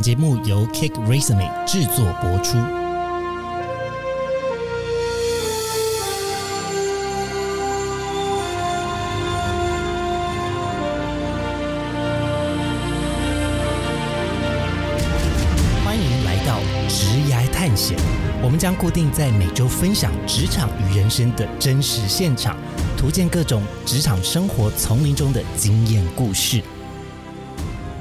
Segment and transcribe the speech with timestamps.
[0.00, 2.56] 节目由 Kick Resume 制作播出。
[15.84, 17.98] 欢迎来到职涯探险，
[18.42, 22.56] 我们将固定在每周分享职场与人生的真实现场，
[22.96, 26.62] 图鉴各种职场生活丛林中的经验故事。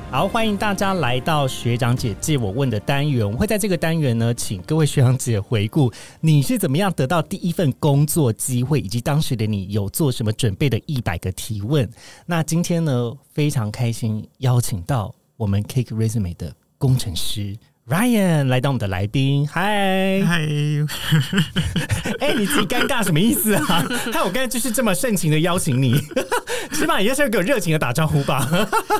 [0.09, 3.29] 好，欢迎大家来到学长姐借我问的单元。
[3.29, 5.91] 我会在这个单元呢，请各位学长姐回顾
[6.21, 11.87] 你是怎么样得到第一份工作机会，以及当时的你有做什么准备的一百个提问。
[12.25, 17.55] 那今天呢，非常开心邀请到我们 Cake Resume 的工程师
[17.89, 19.47] Ryan 来当我们的来宾。
[19.47, 20.41] 嗨，嗨，
[22.19, 23.63] 哎，你自己尴尬什么意思啊？
[24.11, 25.97] 害我刚才就是这么盛情的邀请你，
[26.73, 28.45] 起码也是给我热情的打招呼吧。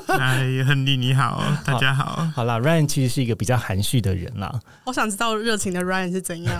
[0.07, 2.25] 嗨，亨利你好，大家好。
[2.33, 4.57] 好啦 r y a n 其实是一个比较含蓄的人啦。
[4.85, 6.55] 我想知道热情的 Ryan 是怎样。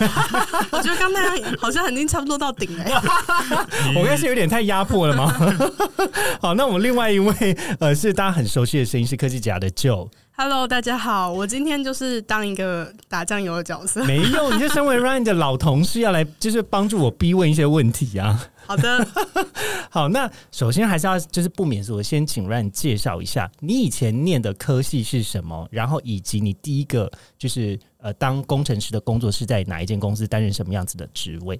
[0.72, 2.84] 我觉得刚那样好像已经差不多到顶了、
[3.96, 5.34] 我刚才是有点太压迫了吗？
[6.42, 10.10] 好，那我们另外一位呃是大家很熟悉的声音是科技甲的 Joe。
[10.40, 14.06] Hello，大家好，我今天就是当一个打酱油的角色。
[14.06, 18.40] 没有，你就身为 Ryan 的老同事，要来就是帮助我逼问一些问题啊。
[18.68, 19.08] 好的，
[19.90, 31.60] 好，那首先还是要就是不免俗，先请 Ryan 介绍一下你以前念的科系是什么，然后以及你第一个就是呃当工程师的工作是在哪一间公司担任什么样子的职位？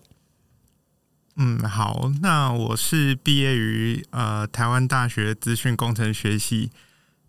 [1.38, 6.70] 嗯，好，那我是毕业于呃台湾大学资讯工程学系。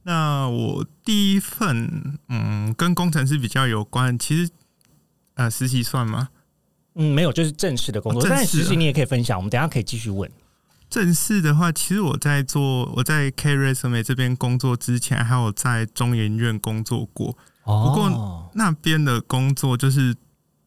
[0.09, 4.51] 那我第一份嗯跟工程师比较有关，其实
[5.35, 6.31] 呃实习算吗？
[6.95, 10.31] 嗯，没有，就是正式的工作，哦正式但实习你也可以分享，我们等下可以继续问。
[10.89, 17.37] 正式的话，其实我在做我在 K Resume 这边工作之前，还有在中研院工作过。
[17.65, 20.17] 哦不过那边的工作就是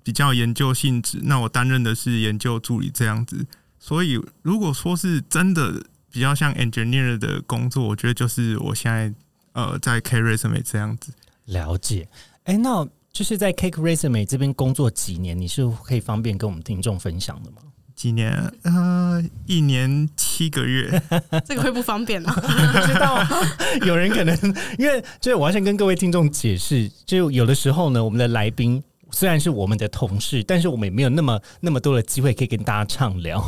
[0.04, 3.48] 比较研究性质，那我担任的是研究助理这样子。
[3.80, 9.12] 所以如果说是真的比较像 engineer 的工作，我觉得就是我现在
[9.54, 11.12] 呃在 K Resume 这样子。
[11.46, 12.08] 了解，
[12.44, 17.58] 哎，那就是在 Cake Resume 这边工作几年，你是可以方便跟我们听众分享的吗？
[17.96, 18.32] 几年？
[18.64, 21.02] 呃，一年七个月。
[21.46, 22.34] 这个会不方便啊。
[22.34, 22.42] 不
[22.88, 23.22] 知道
[23.86, 24.36] 有人可能
[24.78, 28.82] 因为就是我要先跟各位听众解释，就有的时候呢，我们的来宾。
[29.12, 33.42] 虽然是我们的同事，但是我们也没有那么那么多的机会可以跟大家畅聊。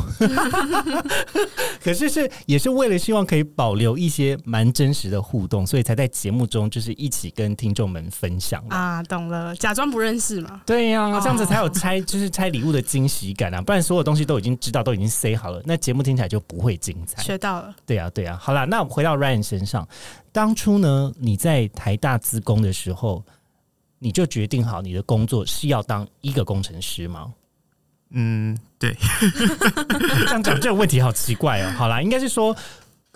[1.82, 10.62] 可是是也是为了希望可以保留一些蛮真实的互动，所以才在节目中就是一起跟听众们分享啊，懂了，假装不认识嘛。
[10.64, 13.60] 对呀、哦这样子才有拆， 就是拆礼物的惊喜感啊！
[13.60, 17.22] 不然所有东西都已经知道，都已经 say 好了，那节目听起来就不会精彩。
[17.22, 19.86] 学到了，对呀、对呀、好啦，那我们回到 Ryan 身上，
[20.32, 23.24] 当初呢，你在台大自工的时候，
[24.04, 27.32] 你就决定好你的工作是要当一个工程师吗？
[28.10, 28.94] 嗯，对，
[30.26, 31.70] 这样讲这个问题好奇怪哦。
[31.70, 32.54] 好啦，应该是说，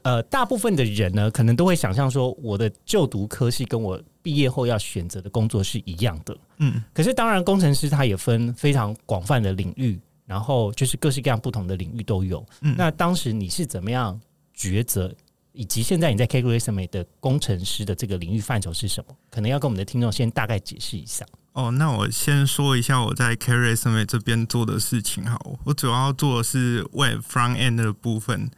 [0.03, 6.35] 呃，大部分的人呢，可能都会想象说，我的就读科系跟我毕业后要选择的工作是一样的。
[6.57, 12.43] 嗯，可是当然，工程师他也分非常广泛的领域，然后就是各式各样不同的领域都有。
[12.63, 14.19] 嗯那当时你是怎么样
[14.57, 15.15] 抉择，
[15.59, 19.17] 以及现在你在 K g r a s m e 的工程师的这个领域范畴是什么？
[19.29, 21.27] 可能要跟我们的听众先大概解释一下。
[21.53, 28.49] 哦，那我先说一下我在 K Resume 这边做的事情好，我主要做的是 Web Front End 的部分。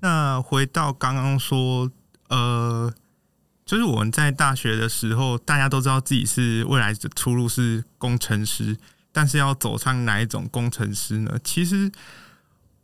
[0.00, 1.90] 那回到刚刚说，
[2.30, 2.90] 呃，
[3.66, 8.74] 就是我们在大学的时候，大家都知道自己是未来的出路是工程师，
[9.12, 11.38] 但是要走上哪一种工程师呢？
[11.44, 11.92] 其实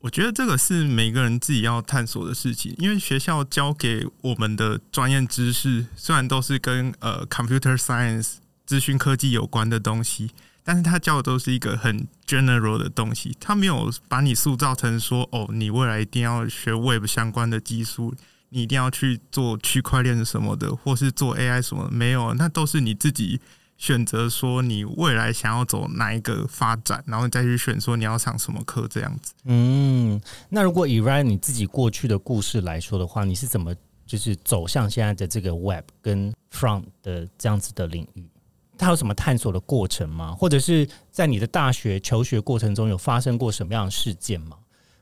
[0.04, 8.34] 我觉得这个是每个人自己要探索的事情，因为学校教给我们的专业知识虽然都是跟呃 computer science
[8.66, 10.31] 资讯科技有关的东西，
[10.62, 18.14] 但是他教的都是一个很 general 的东西，他没有把你塑造成说哦，你未来一定要学 Web 相关的技术，
[18.50, 23.40] 你一定要去做区块链什么的，或是做 AI 什么，没有，那都是你自己
[23.76, 29.32] 选择说你未来想要走哪一个发展，然后你再去选说你要上什么课这样子。
[29.44, 33.75] 嗯，那如果以 Ryan 你自己过去的故事来说的话，你是怎么
[34.06, 38.25] 就是走向现在的这个 Web 跟 Front 的这样子的领域？
[38.76, 40.32] 它有什么探索的过程吗？
[40.32, 44.56] 或者是在你的大学求学过程中有发生过什么样的事件吗？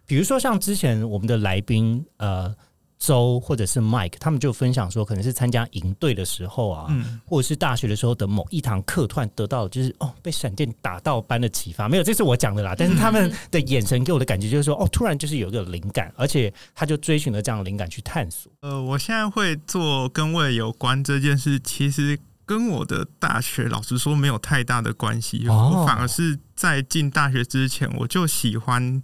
[0.04, 2.54] 比如说像之前我们的来宾呃
[3.02, 12.76] 周或者是 Mike，他们就分享说，可能是参加营队的时候啊，嗯，或者是大学的时候的某一堂课，突然得到就是哦被闪电打到般的启发，没有，这是我讲的啦。
[12.78, 18.52] 但是他们的眼神给我的感觉就是说，哦，突然就是有一个灵感，而且他就追寻了这样的灵感去探索。
[18.60, 22.16] 呃，我现在会做跟未来有关这件事，其实
[22.46, 29.02] 跟我的大学老实说没有太大的关系，哦我反而是在进大学之前我就喜欢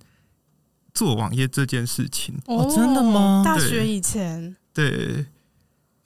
[0.99, 2.35] 做网页这件事情。
[2.47, 5.25] 哦真的吗大学以前，对，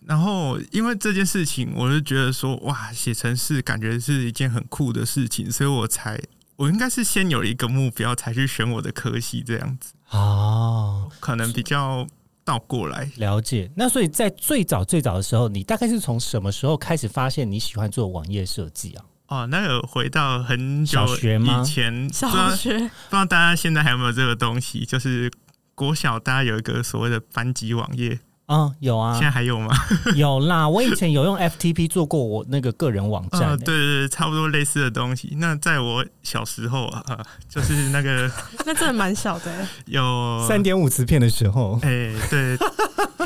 [0.04, 6.20] 然后因为这件事情，我就觉得说，哇，写程式感觉是一件很酷的事情，所以我才
[6.56, 12.06] 我应该是先有一个目标，才去选我的科系，这样子哦，可能比较
[12.44, 13.10] 倒过来。
[13.16, 13.70] 了解。
[13.74, 19.04] 那所以在最早最早的时候，你大概是从什么时候开始发现你喜欢做网页设计啊？
[19.32, 25.32] 哦，那有回到很久以前，小学不知道大家现在还有没有这个东西，就是
[25.74, 28.18] 国小大家有一个所谓的班级网页，
[28.48, 29.74] 嗯，有啊现，在还有吗？
[30.16, 30.68] 有啦。
[30.68, 35.34] 我以前有用 FTP 做过我那个个人网站、呃，对对对，差不多类似的东西。
[35.38, 37.18] 那在我小时候啊，呃
[37.48, 38.30] 就是那个
[38.66, 42.54] 那真的蛮小的欸，有三点五磁片的时候， 哎、对，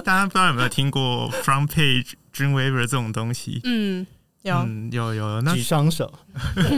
[0.04, 3.60] 大家不知道有没有听过 Front Page Dreamweaver 这种东西？
[3.64, 4.06] 嗯，
[4.46, 6.12] 有，嗯，有有，那举双手。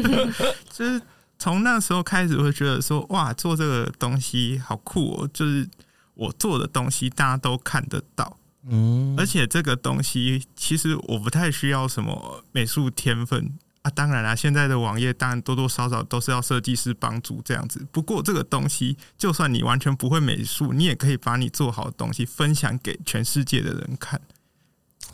[0.73, 1.00] 就是
[1.38, 5.31] 从那时候开始，会觉得说，哇，做这个东西好酷哦！
[5.32, 5.69] 就是
[6.15, 8.38] 我做的东西，大家都看得到，
[8.69, 13.91] 嗯，而且这个东西其实我不太需要什么美术天分啊。
[13.91, 17.87] 当然啦，现在的网页当然多多少少都是要设计师帮助这样子。
[17.93, 24.21] 不过这个东西，就算你完全不会美术，你也可以把你做好的东西分享给全世界的人看。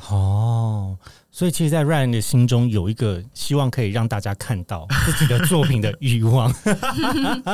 [0.08, 0.98] 哦，
[1.30, 6.52] 所以其实，在 Ryan 的心中有一个希望可以让大家看到自己的作品的欲望。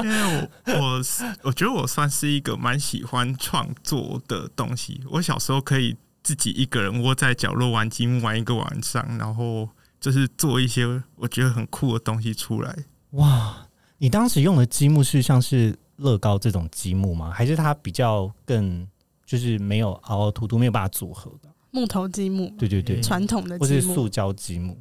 [0.03, 5.01] 因为我我是我觉得我算是一个蛮喜欢创作的东西。
[5.11, 9.69] 我小时候可以自己一个人窝在角落玩积木玩一个晚上，然后
[10.01, 12.75] 就是做一些我觉得很酷的东西出来。
[13.11, 13.67] 哇，
[13.99, 17.31] 你当时用的积木是像是乐高这种积木吗？
[17.31, 18.89] 还是它比较更
[19.27, 21.50] 就是没有凹凹凸凸，没有办法组合的？
[21.70, 24.76] 木头积木，对对对，传统的或是积木塑，胶积木？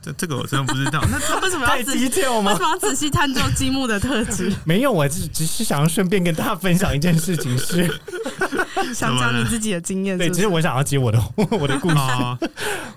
[0.00, 1.04] 这这个我真的不知道。
[1.10, 2.60] 那为什么要仔细？detail 为什？
[2.60, 4.52] 么要仔细探究积木的特质？
[4.64, 7.84] 没有，我只只是想要顺便跟大家分享一件事情是，
[8.94, 11.96] 想讲你自己的经验，对，是不是其实我想要接我的 我的故事。
[11.96, 12.38] 哦，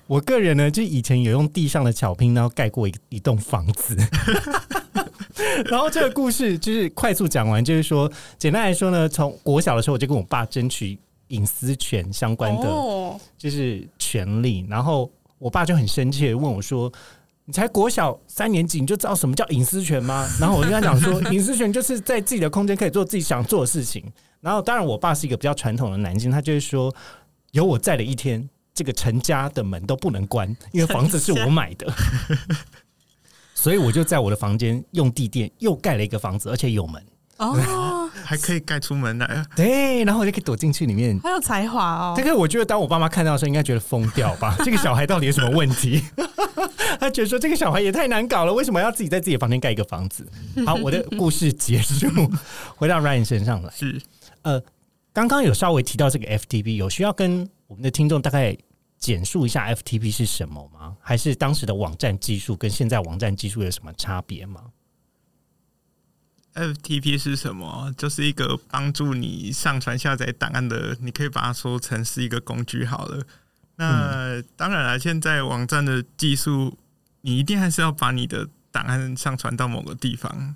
[0.06, 3.98] 我个人呢，就以前有用地上的巧拼，然后盖过一一栋房子。
[5.66, 11.00] 然后这个故事就是快速讲完，就是说，简单来说呢，从国小的时候我就跟我爸争取
[11.32, 16.92] 隐私权相关的哦，就是权利，然后我爸就很生气的问我说
[17.46, 24.04] ：“你才国小三年级，你就知道什么叫隐私权吗？” 然后我就跟他讲说：“隐私权就是在自己的空间可以做自己想做的事情。”
[24.42, 26.94] 然后当然，我爸是一个比较传统的男性，他就会说
[27.52, 31.92] ：“有我在的一天，这个陈家的门都不能关，因为房子是我买的。”
[33.54, 37.04] 所以我就在我的房间用地垫又盖了一个房子，而且有门。
[37.48, 39.46] 哦，还可以盖出门来啊！
[39.56, 41.20] 对，然后我就可以躲进去里面。
[41.20, 42.24] 好有才华哦这。
[42.24, 44.56] 个我觉得，当我爸妈看到的时候，应该觉得疯掉吧？
[44.64, 46.04] 这个小孩到底有什么问题？
[47.00, 50.28] 他觉得说这个小孩也太难搞了，为什么要自己在自己的房间盖一个房子？
[50.66, 52.08] 好，我的故事结束，
[52.76, 53.72] 回到 Ryan 身上来。
[53.76, 54.00] 是
[54.44, 54.62] 呃，
[55.12, 58.56] 刚刚有稍微提到这个 FTP，有需要跟我们的听众大概
[59.00, 60.96] 简述一下 FTP 是什么吗？
[61.02, 64.62] 还是当时的网站技术跟现在网站技术有什么差别吗？
[66.54, 67.94] FTP 是什么？
[67.98, 73.26] 就是一个帮助你上传下载档案的，你可以把它说成是一个工具好了。
[73.78, 76.78] 那、当然了，现在网站的技术，
[77.22, 80.56] 你一定还是要把你的档案上传到某个地方。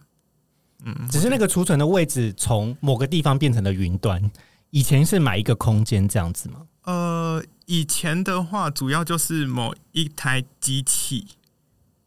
[0.83, 4.29] 嗯，只是那个储存的位置从某个地方变成了云端，
[4.69, 6.67] 以前是买一个空间这样子吗？
[6.83, 11.25] 呃，以前的话，主要就是某一台机器，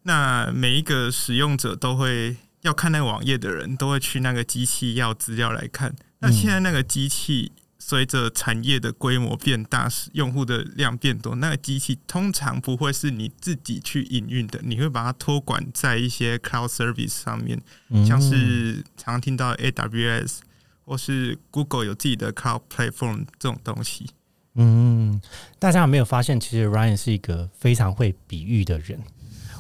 [0.03, 5.95] 那每一个使用者都会要看那个网页的人，都会去那个机器要资料来看。
[6.21, 17.61] 那现在那个机器随着产业的规模变大，用户的量变多，那个机器通常不会是你自己去营运的，你会把它托管在一些 cloud service 上面。
[17.91, 20.39] 嗯像是常听到 AWS
[20.85, 24.07] 或是 Google 有自己的 Cloud Platform 这种东西。
[24.55, 25.21] 嗯，
[25.61, 29.01] 大家有没有发现，其实 Ryan 是一个非常会比喻的人？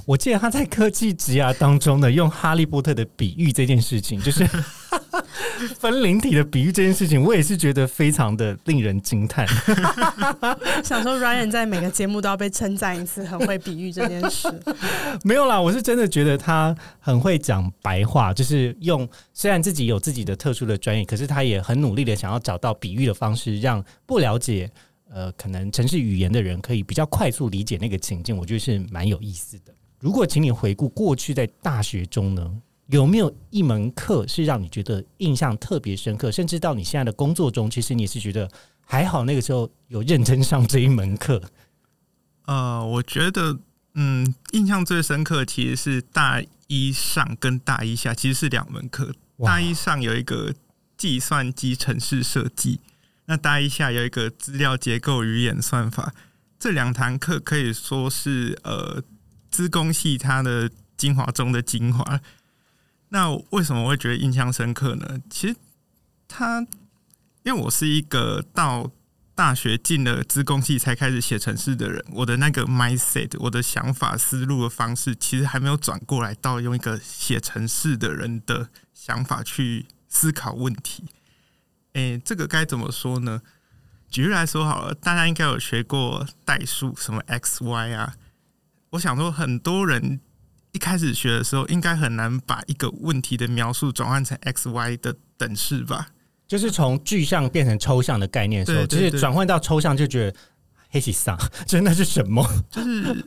[0.08, 4.42] 我记得他在科技职涯当中呢，用哈利波特的比喻这件事情，就是
[5.78, 9.46] 分灵体的比喻这件事情，我也是觉得非常的令人惊叹。
[10.82, 14.48] 想说 Ryan 在每个节目都要被称赞一次，很会比喻这件事。
[15.24, 24.70] 没有啦，我是真的觉得他很会讲白话，就是用虽然自己有自己的特殊的专业，可是他也很努力的想要找到比喻的方式，让不了解
[25.12, 29.74] 呃可能城市语言的人可以比较快速理解那个情境，我觉得是蛮有意思的。
[30.00, 32.50] 如果请你回顾过去在大学中呢，
[32.86, 38.50] 有没有一门课是让你觉得印象特别深刻，甚至到你现在的工作中，其实你是觉得
[38.80, 41.42] 还好那个时候有认真上这一门课？
[42.46, 43.58] 呃，我觉得
[43.94, 49.12] 嗯，印象最深刻其实是大一上跟大一下，其实是两门课。
[49.44, 50.54] 大一上有一个
[50.96, 52.80] 计算机城市设计，
[53.26, 56.14] 那大一下有一个资料结构与演算法。
[56.58, 59.02] 这两堂课可以说是呃，
[59.50, 62.20] 资工系它的精华中的精华。
[63.10, 65.20] 那为什么会觉得印象深刻呢？
[65.30, 65.56] 其实
[66.26, 66.60] 它，
[67.42, 68.90] 因为我是一个到
[69.34, 81.04] 大学进了资工系才开始写程式的人，我的那个 mindset，我的想法、思路的方式，其实还没有转过来到用一个写程式的人的想法去思考问题。
[81.94, 83.40] 诶、这个该怎么说呢？
[84.10, 88.14] 举例来说好了，大家应该有学过代数，什么 x、y 啊。
[88.90, 90.20] 我想说，很多人
[90.72, 96.08] 一开始学的时候，应该很难把一个问题的描述转换成 x、y 的等式吧？
[96.46, 100.38] 就是从具象变成抽象的概念的时候，就是转换到抽象就觉得
[100.88, 102.42] 黑起上， 真的是什么？
[102.70, 103.26] 就是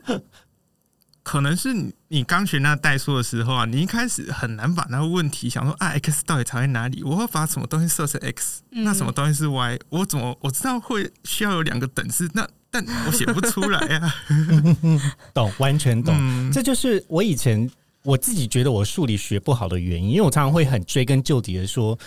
[1.22, 1.72] 可能是
[2.12, 7.02] 你你刚学那代数的时候啊，你一开始很难把那个问题想说啊，x 到底藏在哪里？
[7.02, 9.78] 我会把什么东西设成 x，、嗯那什么东西是 y？
[9.88, 14.14] 我怎么我知道会需要有两个等式，那但我写不出来啊。
[15.32, 16.14] 懂，完全懂。
[16.18, 17.68] 嗯，这就是我以前
[18.02, 21.98] 我自己觉得我数理学不好的原因，因为我常常会很追根究底的说。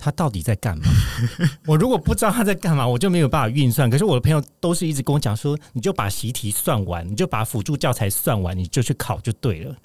[0.00, 0.84] 他到底在干嘛？
[1.66, 3.90] 我如果不知道他在干嘛，我就没有办法运算。
[3.90, 9.76] 可是我的朋友都是一直跟我讲说，你就把习题算完，你就把辅助教材算完，你就去考就对了。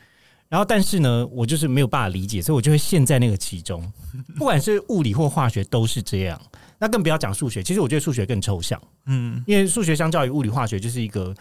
[0.49, 3.91] 然后，但是呢，我就是没有办法理解，所以我就会陷在那个其中。
[4.37, 6.39] 不管是物理或化学都是这样。
[6.77, 8.79] 那更不要讲数学，其实我觉得数学更抽象。
[9.07, 11.33] 嗯因为数学相较于物理化学就是一个，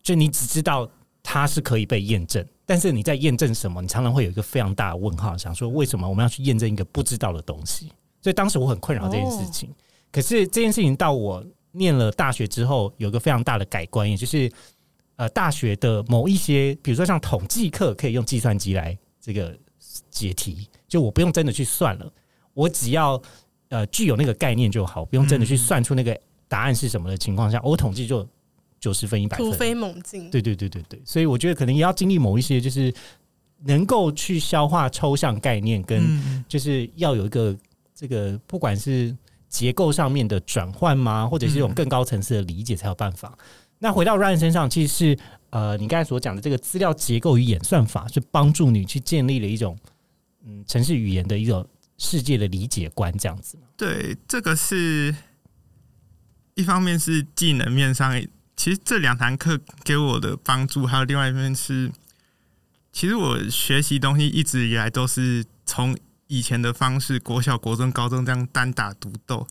[0.00, 0.88] 就你只知道
[1.24, 7.92] 它是可以被验证，但是你在验证什么，你常常会有一个非常大的问号，想说为什么我们要去验证一个不知道的东西？
[8.22, 9.70] 所以当时我很困扰这件事情。
[10.10, 14.50] 可是这件事情到我念了大学之后，有一个非常大的改观，也就是
[15.16, 19.56] 呃，大学的某一些，比如说像统计课，可以用计算机来这个
[20.10, 22.12] 解题，就我不用真的去算了，
[22.54, 23.20] 我只要
[23.68, 26.18] 呃具有那个概念就好，不用真的去算出那个
[26.48, 28.26] 答案是什么的情况下，我统计就
[28.84, 29.46] 九十分一百分。
[29.46, 30.30] 突飞猛进。
[30.30, 32.92] 对对对对对，所以我觉得可能也要经历某一些，就是
[33.64, 37.56] 能够去消化抽象概念，跟嗯就是要有一个
[37.94, 39.16] 这个不管是
[39.48, 43.38] 结构上面的转换吗，或者是一种更高层次的理解才有办法。
[43.78, 49.78] 那回到 Ryan 身上，其实是呃，你刚才所讲的这个资料结构与演算法，是帮助你去建立了一种
[50.44, 53.56] 嗯城市语言的一种世界的理解观，这样子。
[53.76, 55.14] 对，这个是
[56.54, 58.20] 一方面是技能面上，
[58.56, 61.90] 其实这两堂课给我的帮助，还有另外一面是，
[62.92, 65.96] 其实我学习东西一直以来都是从
[66.28, 69.46] 以前的方式，国小、国中、高中这样单打独斗，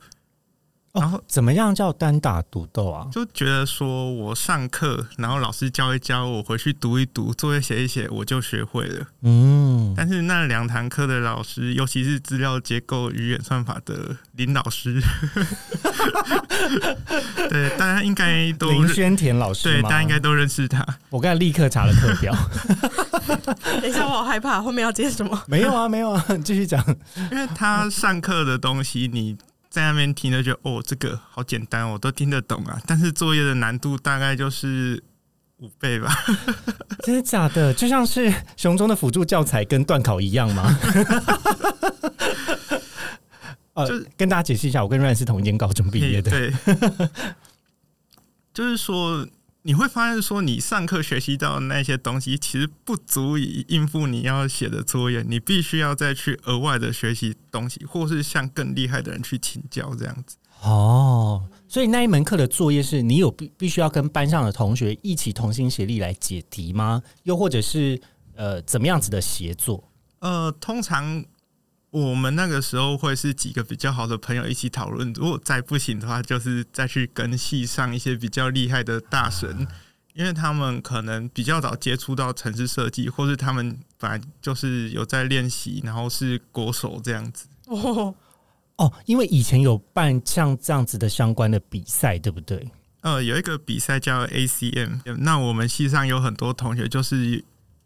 [0.93, 3.07] 然后哦怎么样叫单打独斗啊？
[3.11, 9.07] 就觉得说我上课，然后老师教一教，我回去读一读，作业写一写，我就学会了。
[9.23, 15.01] 嗯，但是那两堂课的老师，尤其是资料结构与演算法的林老师，
[17.49, 20.85] 对大家应该都林轩田老师对，大家应该都认识他。
[21.09, 22.35] 我刚才立刻查了课表，
[23.81, 25.41] 等一下，我好害怕，后面要接什么？
[25.47, 26.83] 没有啊，没有啊，继续讲。
[27.31, 29.35] 因为他上课的东西，你
[29.73, 32.79] 在那边听就觉得哦，这个好简单，我都听得懂啊。
[32.85, 35.03] 但是作业的难度大概就是
[35.57, 36.15] 五倍吧。
[37.01, 37.73] 真的假的？
[37.73, 40.71] 就像是熊中的辅助教材跟段考一样吗？
[43.73, 46.29] 呃就是，跟大家解释一下，我跟 Ryan 是同一间高中毕业的。
[46.29, 46.53] 对，
[48.53, 49.27] 就是说
[49.65, 60.35] 你会发现说，你上课学习到的那些东西，其实不足以应付你要写的作业，你必须要再去额外的学习东西，或是向更厉害的人去请教，这样子。
[60.63, 67.01] 哦，所以那一门课的作业是你有必必须要跟班上的同学一起同心协力来解题吗？
[67.23, 68.01] 又或者是
[68.35, 69.91] 呃怎么样子的协作？
[70.19, 71.23] 呃，通常
[71.93, 79.67] 我们那个时候会是几个比较好的朋友一起讨论，如果再不行的话，就是再去跟系上一些比较厉害的大神，
[80.15, 87.45] 因为他们可能比较早接触到城市设计，或是他们本来就是有在练习，然后是国手这样子。
[87.67, 88.15] 哦，
[88.77, 92.71] 哦，因为以前有办像这样子的相关的比赛，对不对？
[93.01, 97.43] 呃，有一个比赛叫 ACM，那我们系上有很多同学就是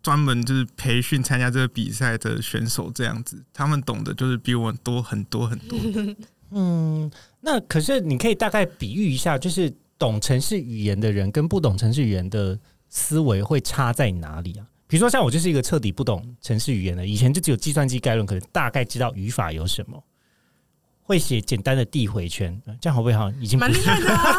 [0.08, 5.78] 专门就是培训参加这个比赛的选手，这样子，他们懂得就是比我们多很多很多。
[6.52, 7.12] 嗯，
[7.42, 14.66] 那可是你可以大概比喻一下，就是懂城市语言的人跟不懂城市语言的思维会差在哪里啊？
[14.88, 20.02] 比如说，像我就是一个彻底不懂城市语言的，以前就只有计算机概论，可能大概知道语法有什么，
[21.02, 24.32] 会写简单的递回圈，呃这样好不好已经蛮厉害的啊！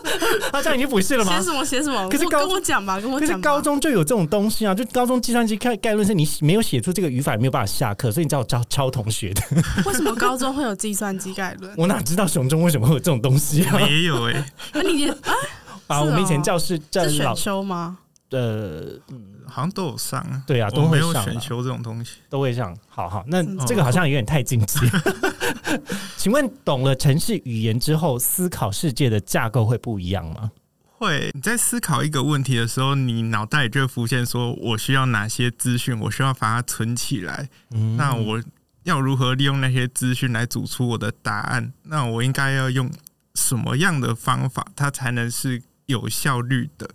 [0.52, 1.44] 他这样已经不是了吗写？
[1.44, 2.08] 什么写什么？
[2.08, 3.36] 可是高跟我讲吧，跟我可是。
[3.38, 9.42] 高中就有这种东西啊，就高中计算机概概论是你没有写出这个语法，你没有办法下课，所以你知道我抄抄同学的。
[9.86, 11.72] 为什么高中会有计算机概论？
[11.76, 13.78] 我哪知道熊中为什么会有这种东西啊我？
[13.78, 15.16] 们也有哎、那你啊
[15.88, 17.98] 啊，哦我们以前教室教是老选修吗？
[18.30, 18.82] 呃，
[19.52, 20.42] 好像都有上啊。
[20.46, 22.16] 对啊，都我没有选修这种东西。
[22.30, 22.74] 都会上。
[22.88, 24.80] 好好，那嗯这个好像有点太进阶。
[26.16, 30.50] 请问懂了城市语言之后，思考世界的架构会不一样吗？
[30.98, 37.48] 会你在思考一个问题的时候，你脑袋里就会浮现说，我需要哪些资讯，我需要把它存起来。
[37.72, 38.42] 嗯那我
[38.84, 41.72] 要如何利用那些资讯来组出我的答案？
[41.82, 42.90] 那我应该要用
[43.34, 46.88] 什么样的方法，它才能是有效率的？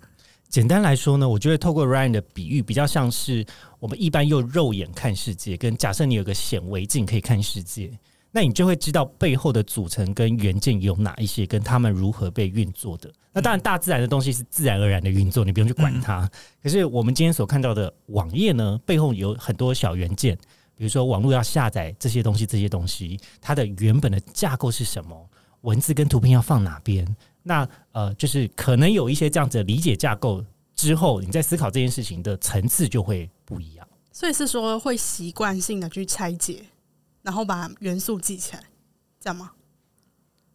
[0.49, 3.45] 简单来说呢，我觉得透过 Ryan 的比喻，比较像是
[3.79, 7.91] 我们一般用肉眼看世界，跟假设你有个显微镜可以看世界，
[8.31, 13.11] 那你就会知道背后的组成跟元件有哪一些，跟它们如何被运作的。
[13.33, 16.29] 那当然，大自然的东西是自然而然的运作，你不用去管它。
[16.63, 20.35] 可是我们今天所看到的网页呢，背后有很多小元件，
[20.75, 25.29] 比如说网络要下载这些东西，这些东西它的原本的架构是什么？
[25.61, 27.05] 文字跟图片要放哪边？
[27.47, 30.43] 那呃，就是可能有一些这样子的理解架构
[30.75, 33.87] 之后，你在思考这件事情的层次就会不一样。
[34.11, 36.65] 所以是说会习惯性的去拆解，
[37.21, 38.63] 然后把元素记起来，
[39.19, 39.51] 这样吗？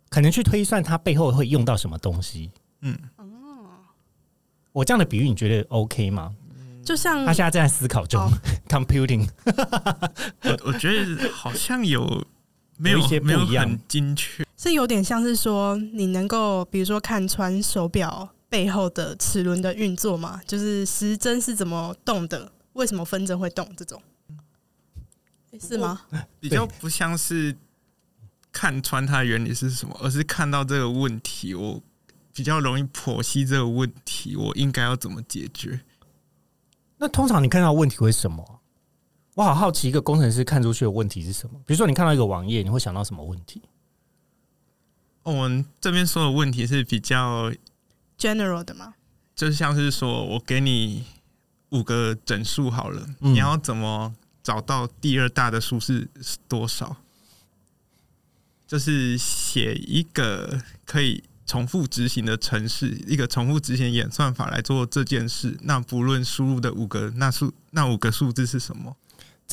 [0.09, 2.51] 可能去推算它背后会用到什么东西。
[2.83, 2.99] 嗯，
[4.73, 6.35] 我这样的比喻你觉得 OK 吗？
[6.85, 8.29] 就像他现在正在思考中、哦
[8.69, 9.33] c o m p u t i n g
[10.43, 12.27] 我我觉得好像有
[12.83, 14.45] 没有一些不没有一样很精确。
[14.57, 24.03] 是有点像是说，你能够比如说看穿手表背后的齿轮的运作嘛，就是时针是怎么动的，为什么分针会动这种，
[25.61, 26.03] 是吗？
[26.41, 27.57] 比较不像是
[28.51, 31.81] 看穿它的原理是什么，而是看到这个问题，我
[32.33, 35.81] 比较容易剖析这个问题，我应该要怎么解决。
[36.99, 38.61] 那通常你看到问题会是什么？
[39.35, 41.59] 我好好奇，一个工程师看出去的问题是什么？
[41.65, 43.63] 比如说，你看到一个网页，你会想到什么问题？
[45.23, 47.51] 哦我们这边说的问题是比较
[48.19, 48.95] ，general 的吗，
[49.35, 51.05] 就像是说我给你
[51.71, 56.09] 五个整数好了，嗯你要怎么找到第二大的数是
[56.47, 56.97] 多少？
[58.67, 65.57] 就是写一个可以重复执行的程式，一个重复执行演算法来做这件事。
[65.63, 68.97] 那不论输入的五个那数那五个数字是什么，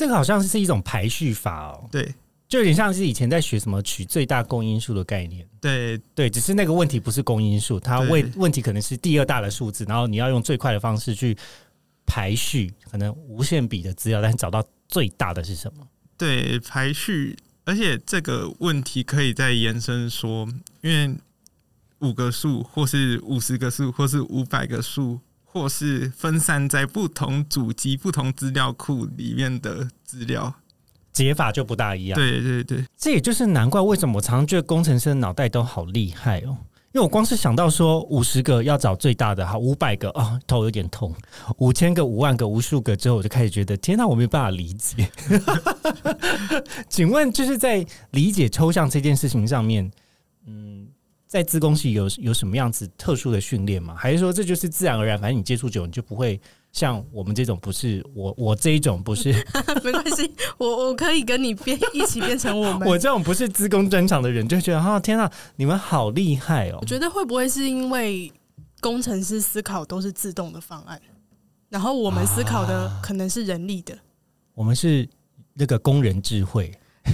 [0.00, 2.14] 这个好像是一种排序法哦，对。
[2.48, 5.46] 就有点像是以前在学什么取最大公因数的概念。
[5.60, 6.00] 对。
[6.14, 11.36] 对，只是那个问题不是公因数，它问问题可能是第二大的数字，然后你要用最快的方式去
[12.06, 15.86] 排序，可能无限比的资料，但是找到最大的是什么？
[16.16, 17.36] 对，排序，
[17.66, 20.48] 而且这个问题可以再延伸说，
[20.80, 21.14] 因为
[21.98, 25.20] 五个数，或是五十个数，或是五百个数，
[25.52, 30.54] 或是分散在不同主机、不同资料库里面的资料。
[31.12, 32.16] 解法就不大一样。
[32.16, 36.56] 对对对，这也就是难怪为什么我常常觉得工程师的脑袋都好厉害哦。
[36.92, 41.12] 因为我光是想到说五十个要找最大的，好五百个啊、头有点痛；
[41.58, 45.08] 五千个、五万个、无数个之后，我就开始觉得天哪，我没有办法理解。
[46.88, 49.88] 请问，就是在理解抽象这件事情上面，
[50.46, 50.79] 嗯，
[51.30, 53.94] 在自工系有有什么样子特殊的训练吗？
[53.96, 56.40] 还是说这就是自然而然，反正你接触久，你就不会
[56.72, 59.32] 像我们这种不是我我这一种不是
[59.84, 62.88] 没关系，我我可以跟你变一起变成我们。
[62.88, 66.84] 我这种不是自工专长的人，就觉得啊，天啊，你们好厉害哦我！
[66.84, 68.32] 觉得会不会是因为
[68.80, 71.00] 工程师思考都是自动的方案，
[71.68, 73.96] 然后我们思考的可能是人力的，
[74.52, 75.08] 我们是
[75.54, 76.76] 那个工人智慧，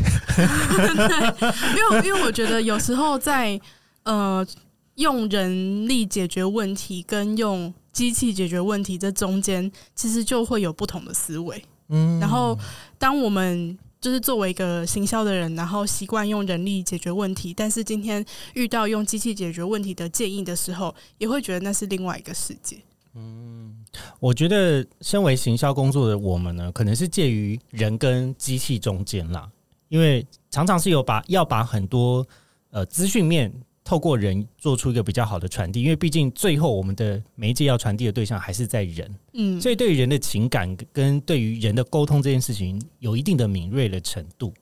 [1.77, 3.61] 因为因为我觉得有时候在
[4.07, 4.47] 呃
[4.95, 11.63] 用人力解决问题跟用机器解决问题这中间，其实就会有不同的思维。
[11.89, 12.59] 嗯然后
[12.99, 22.79] 当我们就是作为一个行销的人，然后习惯用人力解决问题，但是今天遇到用机器解决问题的建议的时候，也会觉得那是另外一个世界。
[23.15, 23.75] 嗯
[24.21, 29.49] 我觉得身为行销工作的我们呢，可能是介于人跟机器中间啦，
[29.89, 32.27] 因为常常是有把要把很多
[32.71, 33.51] 呃资讯面
[33.87, 44.53] 透过人做出一个比较好的传递，因为毕竟最后我们的媒介要传递的对象还是在人，嗯，所以对于人的情感跟对于人的沟通这件事情有一定的敏锐的程度。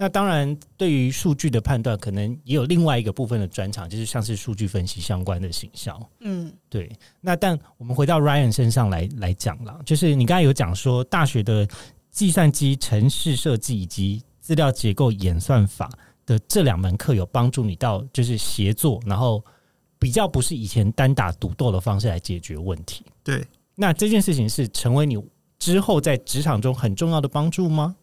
[0.00, 6.00] 那当然，对于数据的判断，可能也有另外一个部分的专长，就是像是数据分析相关的行销。
[6.20, 6.88] 嗯对，
[7.20, 11.66] 那但我们回到 Ryan 身上来来讲了，就是你刚才有讲说，大学的
[12.12, 15.90] 计算机程式设计以及资料结构演算法
[16.28, 19.42] 的这两门课有帮助你到就是协作，然后
[19.98, 23.02] 比较不是以前单打独斗的方式来解决问题。
[23.24, 23.42] 对，
[23.74, 25.16] 那这件事情是成为你
[25.58, 27.96] 之后在职场中很重要的帮助吗？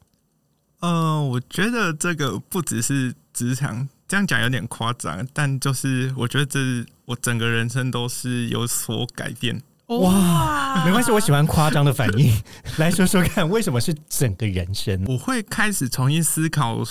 [0.79, 6.59] 呃，我觉得这个不只是职场，这样讲有点夸张，但就是我觉得这
[7.05, 9.61] 我整个人生都是有所改变。
[9.87, 12.35] 哇，没关系，我喜欢夸张的反应。
[12.79, 15.05] 来说说看，为什么是整个人生？
[15.05, 16.83] 我会开始重新思考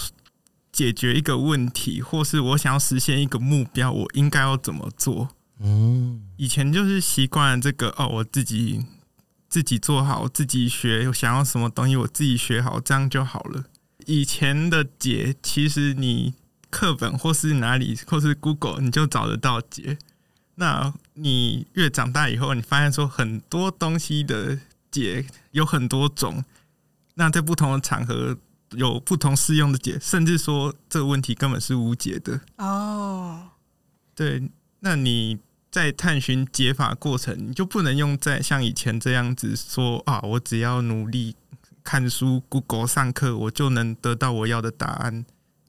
[0.74, 5.28] 解决一个问题，或是我想要实现一个目标，我应该要怎么做？
[5.60, 8.84] 嗯，以前就是习惯这个哦，我自己
[9.48, 13.64] 自己做好，自己学，想要什么东西我自己学好，这样就好了。
[14.06, 16.34] 以前的解，其实你
[16.70, 19.96] 课本或是哪里，或是 Google，你就找得到解。
[20.56, 24.58] 那你越长大以后，你发现说很多东西的
[24.90, 26.44] 解有很多种，
[27.14, 28.37] 那在不同的场合
[28.76, 33.48] 有不同适用的解，甚至说这个问题根本是无解的哦。
[34.14, 35.38] 对，那你
[35.70, 41.34] 在探寻解法过程，你就不能用在像以前这样子说啊，我只要努力
[41.82, 45.24] 看书、Google 上课，我就能得到我要的答案。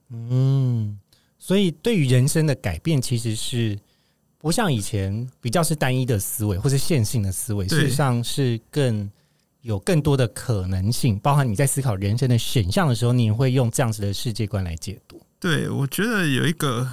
[0.09, 0.99] 嗯，
[1.37, 3.79] 所以对于人生的改变，其实是。
[4.37, 9.09] 不像以前比较是单一的思维或是线性的思维，事实上是更
[9.65, 11.17] 有更多的可能性。
[11.17, 15.19] 包含你在思考人生的选项的时候，你会用这样子的世界观来解读。
[15.39, 16.87] 对，我觉得有一个，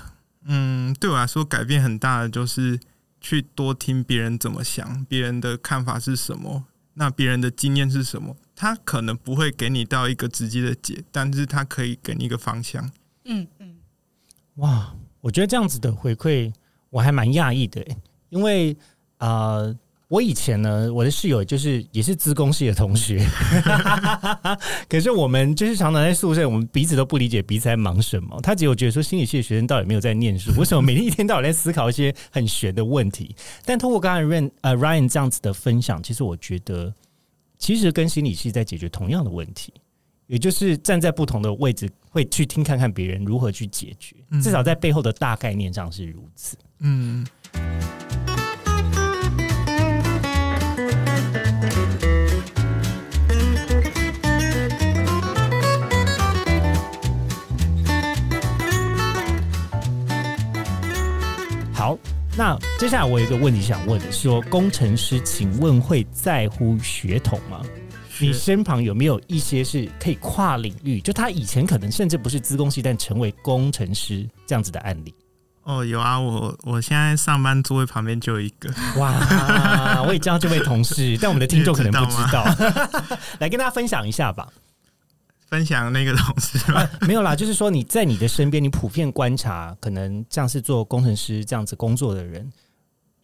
[0.46, 2.80] 嗯，对我来说改变很大的，就是
[3.20, 8.34] 去多听别人怎么想，别人的看法是什么，那别人的经验是什么。
[8.56, 12.90] 他可能不会给你到一个直接的解，但是他可以给你一个方向。
[13.26, 13.76] 嗯嗯，
[14.54, 16.50] 哇，我觉得这样子的回馈。
[16.88, 17.82] 我还蛮讶异的，
[18.28, 18.76] 因为
[19.18, 19.62] 啊，
[20.12, 23.26] 我以前呢，我的室友就是也是资工系的同学，
[24.86, 28.38] 可是我们就是常常在宿舍，我们彼此都不理解彼此在忙什么。
[28.42, 33.34] 他只有觉得说，心理系的学生到底没有在念书，为什么每天一天到晚在思考一些很玄的问题？
[33.64, 36.92] 但通过刚才 Ryan 呃 Ryan 这样子的分享，其实我觉得，
[37.56, 39.72] 其实跟心理系在解决同样的问题。
[40.26, 46.58] 也就是站在不同的位置，会去听看看别人如何去解决，至少在背后的大概念上是如此。
[46.80, 47.26] 嗯。
[61.82, 61.98] 好，
[62.38, 67.60] 那接下来我有一个问题想问，说工程师，请问会在乎血统吗？
[68.20, 71.00] 你身旁有没有一些是可以跨领域？
[71.00, 75.12] 就他以前可能甚至不是资工系，但成为工程师这样子的案例？
[75.64, 78.72] 哦，有啊，我我现在上班座位旁边就有一个。
[79.00, 82.44] 哇，我也知道这位同事，但我们的听众可能不知道。
[83.40, 84.46] 来跟大家分享一下吧。
[85.52, 86.58] 分享那个同事
[87.06, 92.50] 没有啦，就是说你在你的身边，你普遍观察，可能像是做工程师这样子工作的人，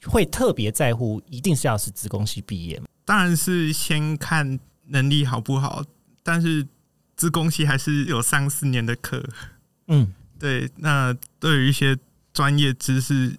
[0.04, 2.86] 会特别在乎，一定是要是资工系毕业吗？
[3.04, 4.60] 当然是先看。
[4.90, 5.84] 能力好不好？
[6.22, 6.66] 但是
[7.14, 9.22] 自工系还是有三四年的课。
[9.88, 10.66] 嗯，对。
[10.76, 11.94] 那对于一些
[12.32, 13.36] 专业知识，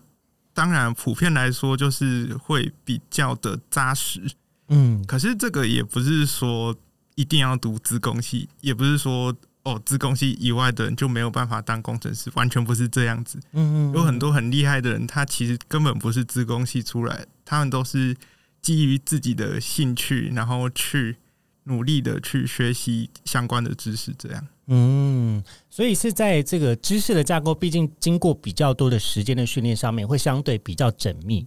[0.54, 4.21] 当然普遍来说就是会比较的扎实。
[4.67, 6.75] 嗯，可是这个也不是说
[7.19, 13.38] 一定要读自工系，也不是说哦，自工系以外的人就没有办法当工程师，完全不是这样子。
[13.51, 18.15] 嗯嗯，有很多很厉害的人，他其实根本不是自工系出来，他们都是
[18.62, 21.17] 基于自己的兴趣，然后去。
[21.65, 24.47] 努力的去学习相关的知识，这样。
[24.67, 31.45] 嗯，所以是在这个知识的架构，毕竟经过比较多的时间的训练上面，会相对比较缜密。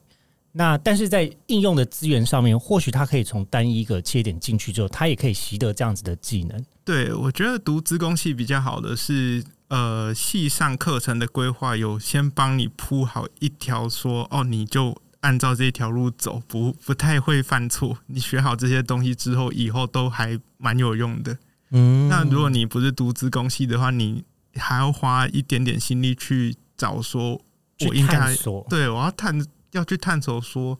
[0.53, 6.65] 那但是在应用的资源上面，或许他可以从单一个切点进去之后，他也可以习得这样子的技能。
[6.85, 14.97] 对，我觉得读资工系比较好的是，呃，系上课程的规划有先帮你铺好一条，说哦，你就。
[15.23, 17.97] 按照这条路走，不不太会犯错。
[18.09, 21.39] 你学好这些东西之后，以后都还蛮有用的。
[21.71, 24.25] 嗯，那如果你不是读资工系的话，你
[24.57, 27.41] 还要花一点点心力去找，说
[27.87, 28.35] 我应该
[28.69, 29.41] 对我要探
[29.73, 30.79] 要去探索，说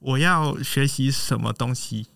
[0.00, 2.08] 我要学习什么东西。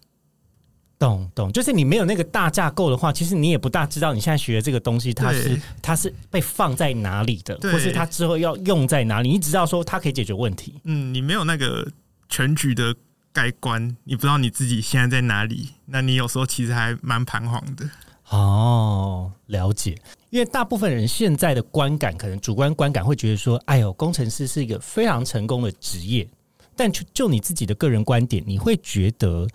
[0.99, 9.29] 懂懂，就是你没有那个大架构的话，其实你也不大知道你现在学的这个东西，它是它是被放在哪里的，或是它之后要用在哪里。
[9.29, 10.75] 你只知道说它可以解决问题。
[10.83, 11.89] 嗯，你没有那个
[12.29, 12.93] 全局的
[13.33, 17.89] 盖棺，你不知道你自己现在在哪里，那你有时候其实还蛮彷徨的。
[18.31, 19.97] 哦，了解。
[20.31, 26.29] 因为大部分人现在的观感，可能主观观感会觉得说，哎呦，工程师是一个非常成功的职业。
[26.77, 29.47] 但就就你自己的个人观点，你会觉得？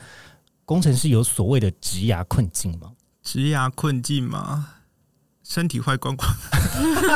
[0.66, 2.94] 工程师有所谓的职涯困境吗？
[3.22, 4.70] 职涯困境吗？
[5.44, 6.28] 身体坏光光，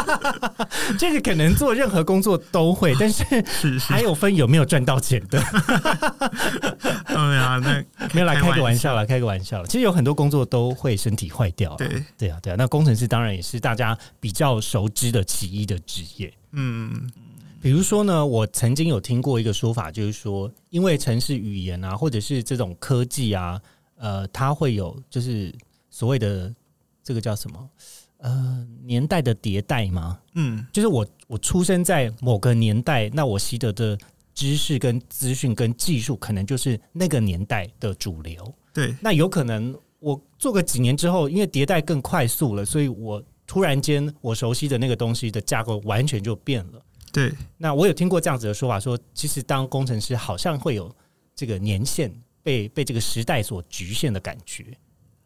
[1.00, 3.24] 这个可能做任何工作都会， 但是
[3.80, 5.40] 还，有分有没有赚到钱的。
[7.08, 9.66] 对啊，那没有啦，开个玩笑，笑啦，开个玩笑啦。
[9.66, 11.76] 其实有很多工作都会身体坏掉。
[11.78, 12.56] 对，对啊，对啊。
[12.58, 16.32] 那工程师当然也是大家比较熟知的其一的职业。
[16.52, 17.10] 嗯，
[17.62, 23.60] 比如说呢，我曾经有听过一个说法，就是说，因为城市语言啊，或者是这种科技啊，
[23.98, 25.54] 呃，它会有就是
[25.90, 26.54] 所谓的
[27.04, 27.70] 这个叫什么
[28.18, 30.20] 呃年代的迭代吗？
[30.36, 33.98] 嗯，就是我我出生在某个年代，那我习得的
[34.34, 38.54] 知识跟资讯跟技术，可能就是那个年代的主流。
[38.74, 46.82] 对，那有可能我做个几年之后，因为迭代更快速了，所以我突然间我熟悉的那个东西的架构完全就变了。
[47.12, 50.94] 对，那我有听过这样子的说法，说其实当工程师好像会有
[51.34, 54.78] 这个年限被被这个时代所局限的感觉。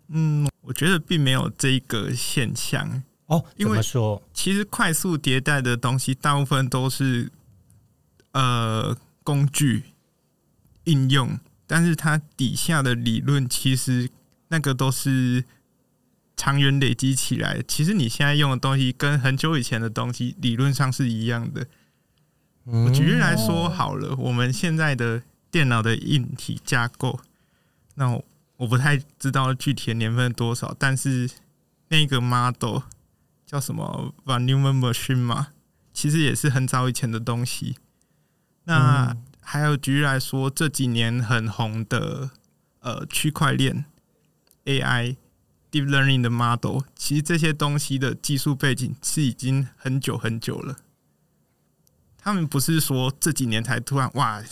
[0.09, 3.03] 嗯，我觉得并没有这一个现象。
[3.27, 4.21] 哦，因为说？
[4.33, 7.31] 其实快速迭代的东西，大部分都是
[8.33, 9.83] 呃工具
[10.83, 14.09] 应用，但是它底下的理论其实
[14.49, 15.45] 那个都是
[16.35, 17.63] 长远累积起来。
[17.65, 21.65] 其实你现在用的东西跟很久以前的东西理论上是一样的。
[22.65, 27.19] 我举例来说好了，我们现在的电脑的硬体架构，
[27.95, 28.21] 那
[28.61, 31.27] 我我不太知道具体的年份多少，但是
[31.87, 32.83] 那个 model
[33.43, 35.47] 叫什么 Van Neumann Machine 嘛，
[35.91, 37.77] 其实也是很早以前的东西。
[38.65, 42.29] 那还有举例来说，这几年很红的
[42.81, 43.85] 呃区块链
[44.65, 45.15] AI
[45.71, 50.77] Deep Learning 的 model，其实这些东西的技术背景是已经很久很久了。
[52.15, 54.43] 他们不是说这几年才突然哇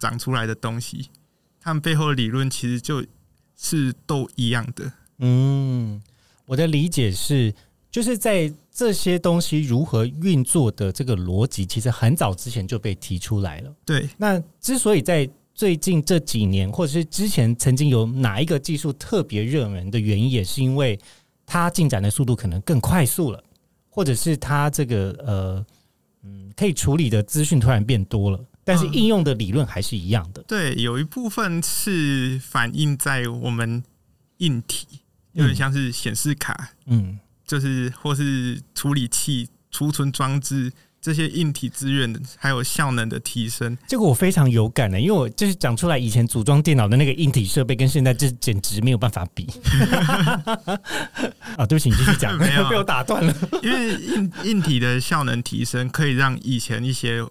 [0.00, 1.10] 长出来的东西，
[1.60, 3.06] 他们背后的理论其实就
[3.56, 4.92] 是都一样的。
[5.18, 6.02] 嗯，
[6.46, 7.54] 我的理解是，
[7.90, 13.72] 就是在这些东西如何运作的这个逻辑，其实很早之前就被提出来了。
[13.84, 20.98] 对，那之所以在最近这几年，或者是之前曾经有哪一个技术特别热门的原因，也是因为
[21.46, 23.42] 它进展的速度可能更快速了，
[23.88, 25.66] 或者是它这个呃
[26.24, 30.42] 嗯可以处理的资讯突然变多了，但是嗯应用的理论还是一样的。
[30.48, 33.82] 对，有一部分是反映在我们
[34.38, 34.86] 硬体，
[35.32, 43.76] 有点像是显示卡，嗯，就是或是处理器、储存装置这些硬体资源的，还有效能的提升。
[43.86, 49.46] 这个我非常有感的，因为我就是讲出来，以前组装电脑的那个硬体设备跟现在这简直没有办法比。
[51.58, 53.34] 啊，对不起，你继续讲， 没有 被我打断了。
[53.62, 57.22] 因为硬硬体的效能提升，可以让以前一些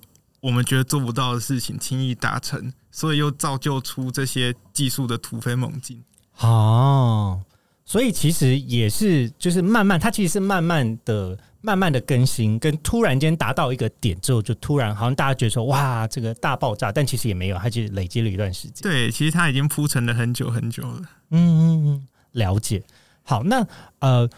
[0.43, 6.03] 我们觉得做不到的事情轻易达成，所以又造就出这些技术的突飞猛进。
[6.39, 7.41] 哦，
[7.85, 18.81] 所以其实也是，就是慢慢，它其实是慢慢的、慢慢的更新，跟突然间达到一个点之后，就突然好像大家觉得说，哇，这个大爆炸，但其实也没有，它其实累积了一段时间。
[18.81, 21.01] 对，其实它已经铺陈了很久很久了。
[21.29, 22.83] 嗯嗯嗯，了解。
[23.21, 23.65] 好，那
[23.99, 24.29] 呃，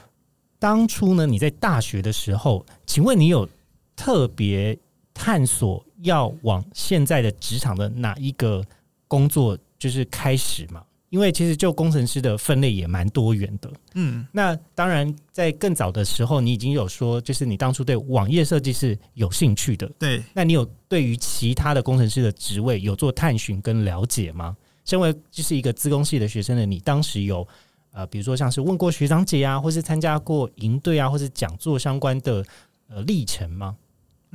[0.60, 3.50] 当初呢，你在大学的时候，请问你有
[3.96, 4.78] 特别
[5.14, 8.64] 探索要往现在的职场的哪一个
[9.08, 10.84] 工作就是开始嘛？
[11.10, 13.72] 因为其实就工程师的分类也蛮多元的。
[13.94, 19.90] 嗯，那当然，在更早的时候，你已经有说，就是你当初对网页设计是有兴趣的。
[19.98, 24.58] 对，那你有对于其他的工程师的职位有做探寻跟了解吗？
[24.84, 27.48] 身为就是一个资工系的学生的你，当时有
[27.94, 32.46] 呃，比如说像是问过学长姐啊，或是参加过营队啊，或是讲座相关的
[32.90, 33.78] 呃历程吗？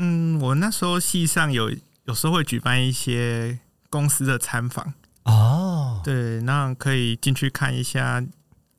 [0.02, 1.70] 嗯，我那时候系上有
[2.06, 3.58] 有时候会举办一些
[3.90, 8.24] 公司的参访，哦，对，那可以进去看一下。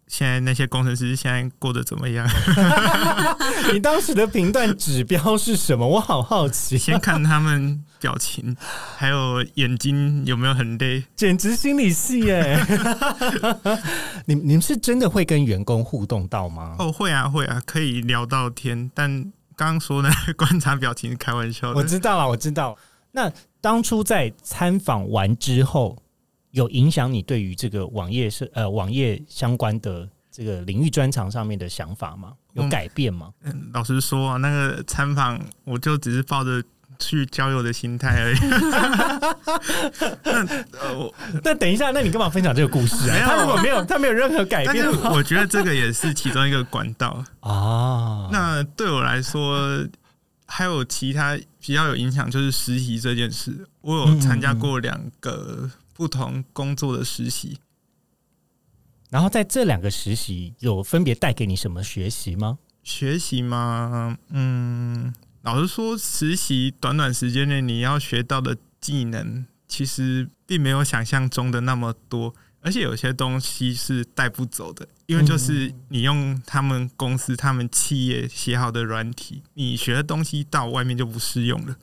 [0.07, 2.27] 现在那些工程师现在过得怎么样？
[3.71, 5.88] 你当时的评断指标是什么？
[5.88, 8.53] 我好好奇，先看他们表情，
[8.97, 11.05] 还有眼睛有没有很累。
[11.15, 12.60] 简直心理系耶！
[14.27, 16.75] 你你们是真的会跟员工互动到吗？
[16.77, 18.91] 哦，会啊，会啊，可以聊到天。
[18.93, 21.75] 但刚刚说呢，观察表情是开玩笑的。
[21.75, 22.77] 我知道了，我知道。
[23.11, 25.97] 那当初在参访完之后，
[26.51, 32.33] 有影响你对于这个网页是呃网页相关的这个领域专长上面的想法吗？
[32.53, 33.31] 有嗯改变吗？
[33.43, 36.63] 嗯老实说啊，那个参访我就只是抱着
[36.99, 38.38] 去交友的心态而已。
[40.23, 40.45] 那
[40.80, 43.17] 呃，我那等一下，那你干嘛分享这个故事啊？
[43.25, 47.23] 他如果没有，他没有任何改变我觉得这个也是其中一个管道。
[47.41, 49.88] 啊，那对我来说，
[50.45, 53.67] 还有其他比较有影响，就是实习这件事。
[53.82, 57.58] 我有参加过两个不同工作的实习。
[59.10, 62.60] 然后在这两个实习有分别带给你什么学习吗？
[62.84, 64.17] 学习吗？
[64.30, 81.75] 嗯，老实说，实习短短时间内你要学到的技能，其实并没有想象中的那么多，而且有些东西是带不走的，因为就是你用他们公司、他们企业写好的软体，你学的东西到外面就不适用了。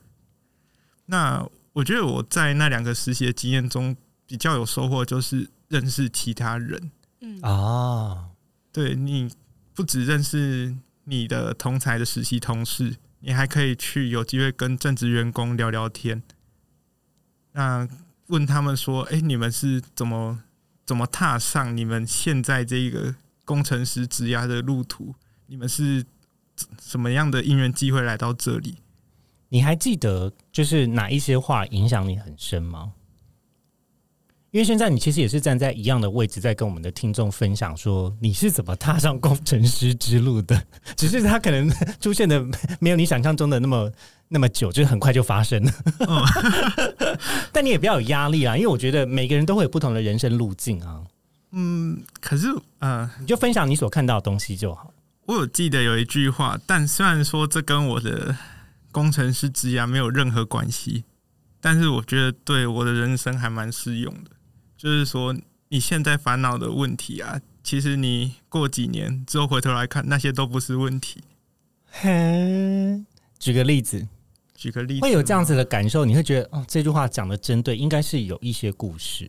[1.06, 6.92] 那我觉得我在那两个实习的经验中比较有收获，就是认识其他人。
[7.20, 8.28] 嗯啊，
[8.70, 9.28] 对你
[9.74, 16.22] 不只认识你的同才的实习同事，你还可以去有机会跟正职员工聊聊天。
[17.52, 17.88] 那
[18.28, 20.42] 问他们说：“哎、你们是怎么
[20.84, 25.14] 怎么踏上你们现在这个工程师职涯的路途？
[25.46, 26.04] 你们是
[26.80, 28.78] 什么样的因缘机会来到这里？”
[29.50, 32.92] 你还记得就是哪一些话影响你很深吗？
[34.58, 40.60] 因为现在你其实也是站在一样的位置，在跟我们的听众分享说你是怎么踏上工程师之路的，
[40.98, 42.44] 只是他可能出现的
[42.80, 43.88] 没有你想象中的那么
[44.26, 45.72] 那么久，就是很快就发生了。
[47.54, 51.04] 但你也不要有压力啊，因为我觉得每个人都会有不同的人生路径啊，
[51.52, 52.48] 嗯，可是
[52.80, 54.92] 呃，你就分享你所看到的东西就好。
[55.26, 58.34] 我有记得有一句话，但虽然说这跟我的
[58.90, 61.04] 工程师职涯没有任何关系，
[61.60, 64.32] 但是我觉得对我的人生还蛮适用的。
[64.78, 65.36] 就是说，
[65.70, 71.24] 你现在烦恼的问题啊，其实你过几年之后回头来看，那些都不是问题。
[71.90, 73.04] 嘿，
[73.40, 74.06] 举个例子，
[74.54, 79.28] 举个例子，会有这样子的感受，你会觉得哦，这句话讲的真对，应该是有一些故事。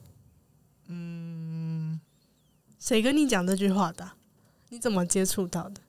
[0.87, 1.99] 嗯
[2.77, 4.15] 谁跟你讲这句话的啊、
[4.69, 5.81] 你怎么接触到的？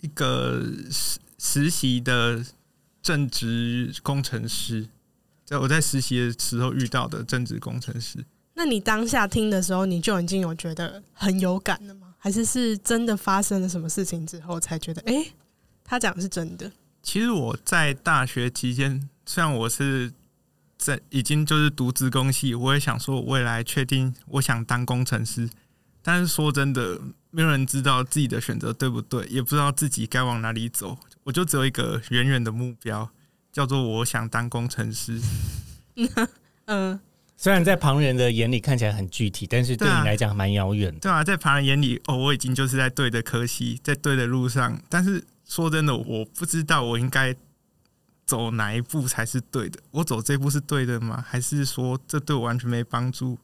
[0.00, 2.44] 一个实实习的
[3.00, 4.88] 正职工程师，
[5.44, 8.24] 在我在实习的时候遇到的正职工程师。
[8.54, 12.14] 那你当下听的时候，你就已经有觉得很有感了吗？
[12.18, 15.26] 还是是真的发生了什么事情之后才觉得，哎、
[15.84, 16.70] 他讲的是真的？
[17.02, 20.10] 其实我在大学期间，虽然我是
[20.78, 25.50] 在已经就是读职工系，我也想说我未来确定我想当工程师，
[26.00, 26.98] 但是说真的，
[27.30, 30.96] 没有人知道自己的选择对不对，也不知道自己该往哪里走。
[31.24, 33.10] 我就只有一个远远的目标，
[33.52, 35.20] 叫做我想当工程师。
[36.66, 36.98] 嗯，
[37.36, 41.00] 虽然在旁人的眼里看起来很具体，但是对你来讲蛮遥远的。
[41.00, 44.80] 对啊，在旁人眼里，哦，我已经就是在对的科系，在对的路上。
[44.88, 47.34] 但是说真的，我不知道我应该
[48.24, 49.78] 走哪一步才是对的。
[49.90, 51.22] 我走这步是对的吗？
[51.26, 53.36] 还是说这对我完全没帮助？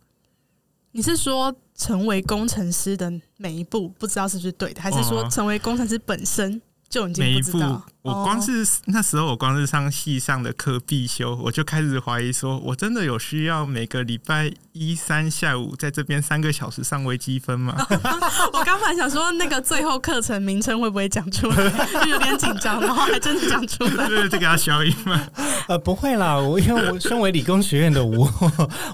[0.92, 17.76] 你是说成为工程师的每一步不知道是不是对的，还是说哦成为工程师本身就已经不知道？，我光哦是、那时候我光是上系上的课必修，我就开始怀疑说，我真的有需要每个礼拜一三下午在这边三个小时上微积分吗？
[18.54, 21.56] 我刚本来想说那个最后课程名称会不会讲出来，
[22.02, 24.08] 就有点紧张，然后还真的讲出来。
[24.08, 25.28] 对，这个要消音吗？
[25.68, 28.32] 呃，不会啦，我因为我身为理工学院的我，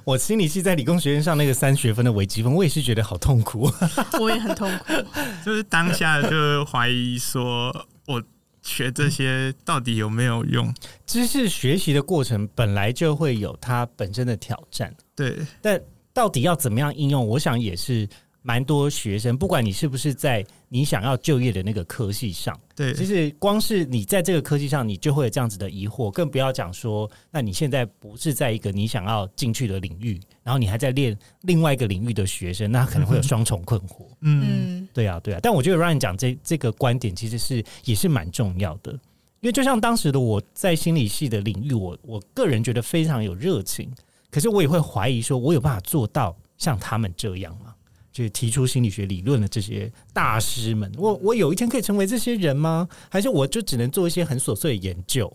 [0.04, 3.70] 我心理系在理工学院上那个三学分的微积分，我也是觉得好痛苦。
[4.18, 4.94] 我也很痛苦。
[5.44, 7.72] 就是当下就怀疑说，
[8.08, 8.20] 我
[8.66, 10.74] 学这些到底有没有用？
[11.06, 15.80] 知识学习的过程本来就会有它本身的挑战，对，但
[16.12, 18.08] 到底要怎么样应用，我想也是
[18.46, 34.06] 蛮多学生，不管你是不是在你想要就业的那个科系上，对，其实光是你在这个科技上，你就会有这样子的疑惑，更不要讲说，那你现在不是在一个你想要进去的领域，然后你还在练另外一个领域的学生，那可能会有双重困惑。
[34.20, 34.44] 嗯，
[34.80, 35.40] 嗯，对啊，对啊。
[35.42, 38.92] 但我觉得 Ryan 讲这这个观点其实是也是蛮重要的，
[39.40, 43.90] 因为就像当时的我在心理系的领域，我我个人觉得非常有热情，
[44.30, 47.74] 可是我也会怀疑说，我有办法做到像他们这样吗？
[48.16, 52.88] 就提出心理学理论的这些大师们，我我有一天可以成为这些人吗？
[53.10, 55.30] 还是我就只能做一些很琐碎的研究？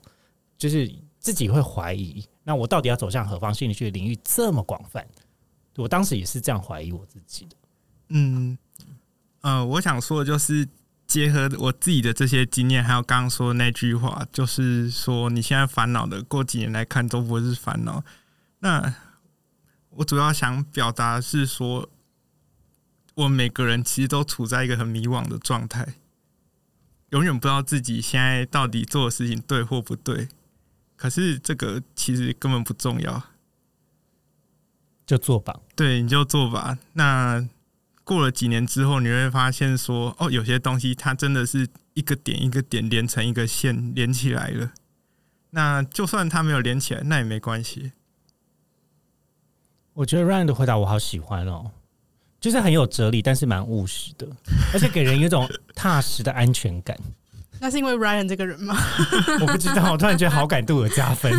[0.58, 3.54] 就是自己会怀疑，那我到底要走向何方？
[3.54, 5.06] 心理学领域这么广泛，
[5.76, 7.56] 我当时也是这样怀疑我自己的。
[8.08, 8.58] 嗯，
[9.42, 10.68] 呃，我想说的就是
[11.06, 18.04] 结合我自己的这些经验，还有刚刚说的那句话，就是说你现在烦恼的，过几年来看都不会是烦恼。
[18.58, 18.92] 那
[19.92, 21.88] 我主要想表达是说，
[23.24, 25.96] 我们每个人其实都处在一个很迷惘的状态，
[27.10, 30.28] 永远不知道自己现在到底做的事情对或不对。
[30.96, 33.24] 可是这个其实根本不重要，
[35.06, 36.78] 就做吧，对，你就做吧。
[36.94, 37.48] 那
[38.04, 44.72] 过了几年之后，你会发现说，哦，有些东西它真的是一个点一个点连成一个线连起来了。
[45.52, 47.92] 那就算它没有连起来，那也没关系。
[49.94, 51.72] 我觉得 Ryan 的回答我好喜欢哦，
[52.42, 54.28] 就是很有哲理，但是蛮务实的，
[54.74, 56.98] 而且给人有一种踏实的安全感。
[57.60, 58.76] 那是因为 Ryan 这个人吗？
[59.40, 61.32] 我不知道，我突然觉得好感度有加分，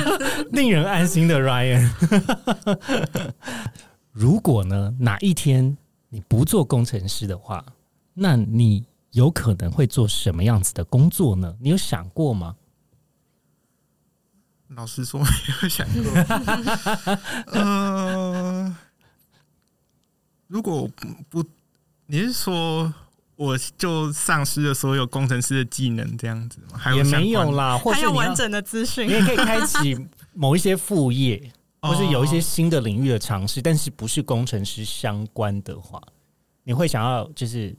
[0.52, 1.86] 令人安心的 Ryan。
[4.12, 5.76] 如果呢，哪一天
[6.08, 7.62] 你不做工程师的话，
[8.14, 11.54] 那你有可能会做什么样子的工作呢？
[11.60, 12.56] 你有想过吗？
[14.68, 15.28] 老实说，没
[15.62, 17.18] 有想过。
[17.52, 18.76] 呃，
[20.48, 21.48] 如果我不不，
[22.06, 22.92] 你是说
[23.34, 26.78] 我就丧失了所有工程师的技能这样子吗？
[26.78, 29.96] 还有也没有啦，或还有完整的资讯你，也可以开启
[30.32, 36.00] 某一些副业，哦 或是有一些新的领域的尝试，但是不是工程师相关的话，
[36.64, 37.76] 你会想要就是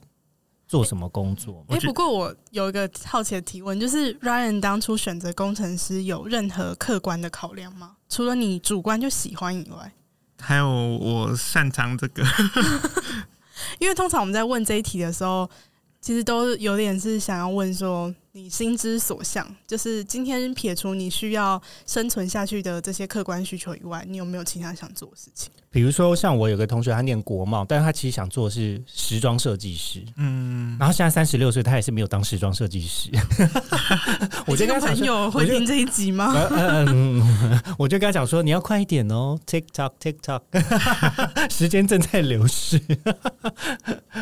[0.66, 1.66] 做什么工作吗？
[1.70, 7.96] 哎、不过我有一个好奇的提问，就是 Ryan 当初选择工程师有任何客观的考量吗？
[8.08, 9.92] 除了你主观就喜欢以外，
[10.40, 12.24] 还有我擅长这个，
[13.78, 15.48] 因为通常我们在问这一题的时候，
[16.00, 25.50] 其实都有点是想要问说你心之所向，就是今天撇除你需要生存下去的这些客观需求以外，你有没有其他想做的事情？
[25.70, 30.04] 比如说，像我有个同学，他念国贸，但是他其实想做的是时装设计师。
[30.18, 33.10] 嗯，然后现在三十六岁，他也是没有当时装设计师。
[34.46, 36.32] 我就这个朋友会听这一集吗？
[36.86, 37.20] 嗯，
[37.76, 40.42] 我就跟他讲说，你要快一点哦，TikTok TikTok，
[41.50, 42.80] 时间正在流逝。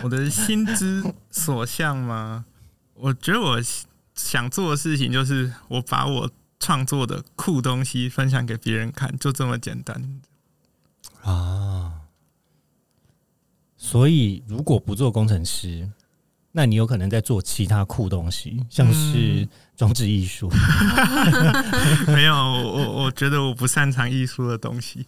[0.03, 2.47] 我的心之所向吗？
[2.99, 3.61] 我觉得我
[4.17, 10.21] 想做的事情就是我把我创作的酷东西分享给别人看，就这么简单。
[11.23, 12.01] 啊，
[13.77, 15.91] 所以如果不做工程师，
[16.53, 19.47] 那你有可能在做其他酷东西，像是
[19.77, 20.51] 装置艺术。
[22.09, 25.07] 没有，我我觉得我不擅长艺术的东西。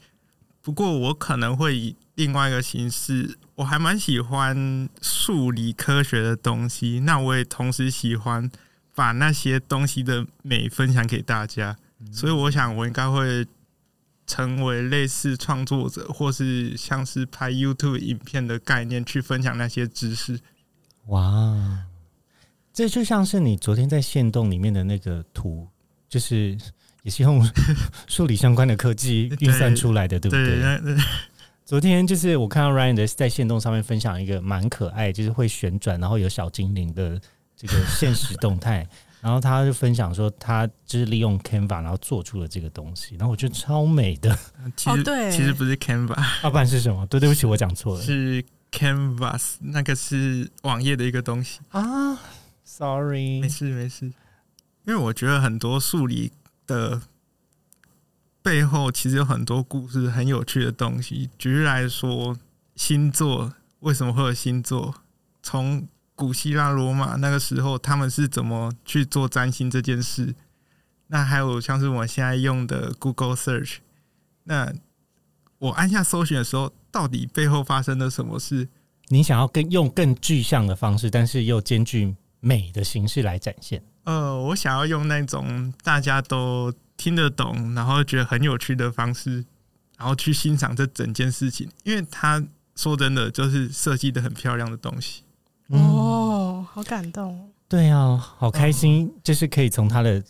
[0.61, 7.01] 不过我可能会以另外一个形式，我还蛮喜欢数理科学的东西。
[7.01, 8.51] 那我也同时喜欢
[8.99, 11.77] 把那些东西的美分享给大家。
[12.11, 13.47] 所以我想，我应该会
[14.27, 20.41] 成为类似创作者，或是像是拍 YouTube 影片的概念，去分享那些知识。
[21.07, 21.87] 哇，
[22.73, 25.69] 这就像是你昨天在线洞里面的那个图，
[26.09, 26.59] 就是
[27.05, 27.49] 也是用
[28.09, 30.97] 数理相关的科技运算出来的，对不对？
[31.65, 37.21] 昨天就是我看到 Ryan 的在线动上面分享一个蛮可爱，就是会旋转，然后有小精灵的
[37.59, 38.89] 这个现实动态。
[39.21, 44.33] 然后他就分享说，他就是利用 Canva，然后做出了这个东西，然后我觉得超美的。
[44.77, 47.05] 其实、哦对其实不是 Canva，要不然是什么？
[47.09, 51.59] 对，对不起，我讲错了是 Canvas，那个是网页的一个东西。
[51.71, 52.17] 啊
[52.65, 53.49] ，Sorry 没。
[53.49, 56.31] 事没事，因为我觉得很多数理
[56.65, 57.03] 的
[58.41, 61.29] 背后其实有很多故事，很有趣的东西。
[61.37, 62.39] 举例来说，
[62.77, 64.95] 星座为什么会有星座？
[65.43, 65.89] 从
[66.19, 70.35] 古希腊罗马那个时候，他们是怎么去做占星这件事？
[71.07, 73.77] 那还有像是我现在用的 Google Search，
[74.43, 74.75] 那
[75.59, 78.69] 我按下搜寻的时候，到底背后发生了什么事？
[79.07, 83.81] 你想要更用更具象的方式，但是又兼具美的形式来展现。
[84.03, 89.45] 呃，我想要用那种大家都听得懂，然后觉得很有趣的方式，
[89.97, 92.45] 然后去欣赏这整件事情，因为他
[92.75, 95.23] 说真的就是设计的很漂亮的东西。
[95.69, 97.49] 嗯，哦，好感动哦！
[97.69, 100.23] 对啊，好开心，就是可以从他的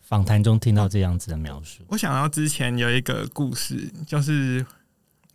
[0.00, 1.82] 访谈中听到这样子的描述。
[1.88, 4.64] 我想到之前有一个故事，就是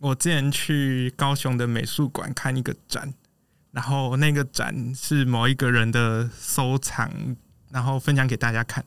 [0.00, 3.12] 我之前去高雄的美术馆看一个展，
[3.70, 7.36] 然后那个展是某一个人的收藏，
[7.70, 8.84] 然后分享给大家看。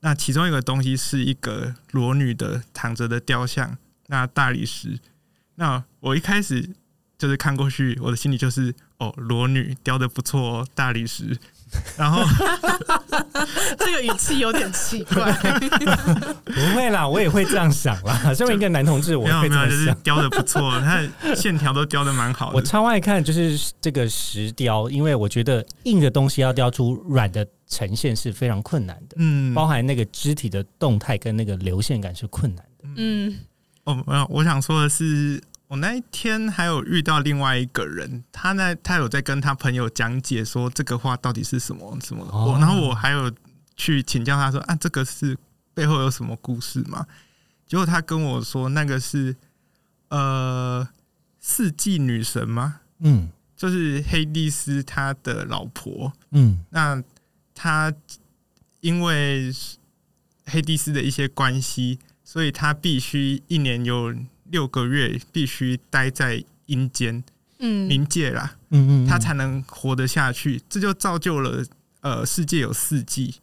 [0.00, 3.78] 那其中一个东西是一个裸女的躺着的雕像，
[4.08, 5.00] 那大理石。
[5.54, 6.76] 那我一开始
[7.18, 11.36] 就是看过去，我的心里就是哦，裸女雕的不错哦，大理石。
[11.98, 12.22] 然后
[13.76, 15.32] 这个语气有点奇怪。
[16.46, 18.32] 不会啦，我也会这样想啦。
[18.32, 19.70] 身为一个男同志，我会没有没有，这样想。
[19.70, 22.56] 就是雕的不错，它的线条都雕的蛮好的。
[22.56, 32.88] 我超爱看就是这个石雕，因为我觉得硬的东西要雕出软的呈现是非常困难的，嗯，包含那个肢体的动态跟那个流线感是困难的。
[32.94, 33.36] 嗯，
[33.82, 43.32] 哦，没有，我想说的是，我那一天还有遇到另外一个人，他呢，他有在跟他朋友讲解说这个话到底是什么什么我然后我还有
[43.76, 45.36] 去请教他说啊，这个是
[45.74, 47.06] 背后有什么故事吗？
[47.66, 49.34] 结果他跟我说那个是
[50.08, 50.88] 呃
[51.40, 52.80] 四季女神吗？
[53.00, 57.02] 嗯就是黑帝斯他的老婆，嗯那
[57.54, 57.92] 他
[58.80, 59.50] 因为
[60.44, 64.14] 黑帝斯的一些关系，所以他必须一年有
[64.50, 67.22] 六个月必须待在阴间
[67.58, 70.62] 嗯，冥界啦，嗯嗯，他才能活得下去。
[70.68, 71.64] 这就造就了
[72.00, 73.36] 呃，世界有四季。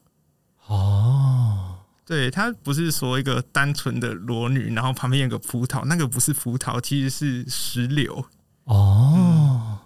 [0.68, 8.26] 哦，对，它不是说一个单纯的裸女，然后旁边有个葡萄，那个不是葡萄，其实是石榴。
[8.64, 9.80] 哦，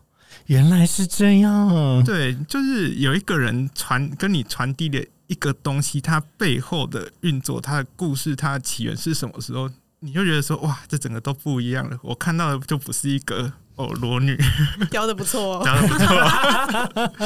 [0.45, 2.03] 原来是这样。
[2.03, 9.67] 对，就是有一个人传跟你传递的一个东西，它背后的运作，它的故事，它的起源是什么时候，
[9.99, 11.97] 你就觉得说，哇，这整个都不一样了。
[12.03, 14.37] 我看到的就不是一个哦裸女，
[14.91, 17.17] 雕的 不错、哦，讲的不错。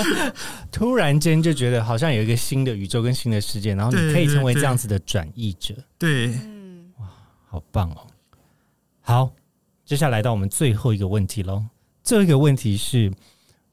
[0.72, 6.94] 突然间就觉得好像有一个新的宇宙跟新的世界，然后你可以成为这样子的转译者，对，嗯，
[7.46, 8.08] 好棒哦！
[9.02, 9.34] 好，
[9.84, 11.66] 接下来到我们最后一个问题喽。
[12.04, 13.12] 最后一个问题是，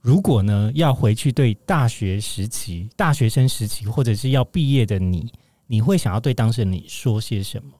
[0.01, 5.32] 如果呢要回去对大学时期、大学生时期，或者是要毕业的你，
[5.68, 7.70] 你会想要对当时的你说些什么？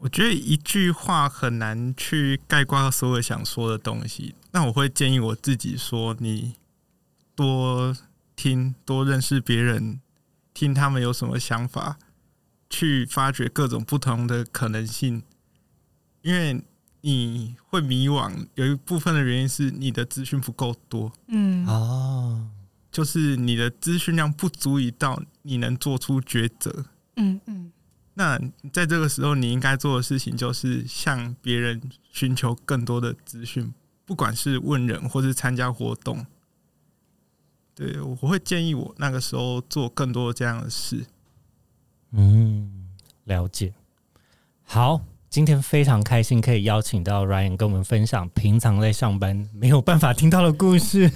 [0.00, 4.34] 我觉得一句话很难去概括所有想说的东西。
[4.50, 6.56] 那我会建议我自己说：你
[7.34, 7.94] 多
[8.34, 10.00] 听，多认识别人，
[10.54, 11.98] 听他们有什么想法，
[12.70, 15.22] 去发掘各种不同的可能性。
[16.22, 16.64] 因为
[17.02, 22.48] 你会迷惘，有一部分的原因是你的资讯不够多，嗯，哦，
[22.90, 26.86] 就是你的资讯量不足以到你能做出抉择。
[27.16, 27.69] 嗯嗯，
[28.14, 28.38] 那
[28.72, 31.80] 在这个时候，你应该做的事情就是向别人
[32.10, 33.72] 寻求更多的资讯，
[34.04, 36.26] 不管是问人或是参加活动。
[37.74, 41.06] 对，我会建议我那个时候做更多这样的事。
[42.10, 42.90] 嗯，
[43.24, 43.72] 了解。
[44.64, 51.08] 好，今天非常开心可以邀请到 Ryan 跟我们分享平常在上班没有办法听到的故事。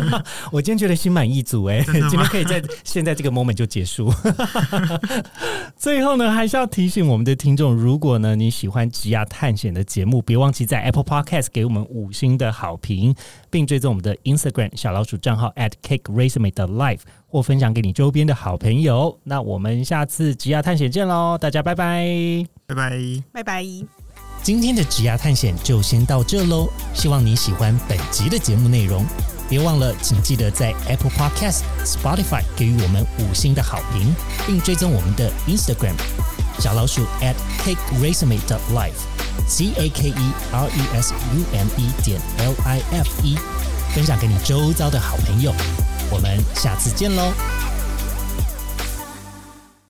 [0.52, 4.12] 我今天觉得心满意足哎、真的吗今天可以在现在这个 moment 就结束。
[5.74, 13.14] 最后呢，还是要提醒我们的听众，如果呢你喜欢吉亚探险的节目，别忘记在 Apple Podcast 给我们五星的好评，
[13.48, 19.18] 并追踪我们的 Instagram 小老鼠账号 at cake resume 的 life，或分享给你周边的好朋友。
[19.24, 22.61] 那我们下次吉亚探险见喽，大家拜拜。
[22.74, 23.22] 拜拜。
[23.32, 23.66] 拜拜。
[24.42, 29.04] 今天的职涯探险就先到这喽，希望你喜欢本集的节目内容。
[29.48, 34.14] 别忘了，请记得在 Apple Podcast、Spotify 给予我们五星的好评，
[34.46, 35.94] 并追踪我们的 Instagram
[36.58, 38.98] 小老鼠 at cake resume dot life
[39.46, 43.36] c a k e r e s u m e 点 l i f e，
[43.94, 45.54] 分享给你周遭的好朋友。
[46.10, 47.32] 我们下次见喽，